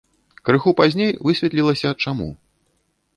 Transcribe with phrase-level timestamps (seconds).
[0.47, 2.29] Крыху пазней высветлілася, чаму.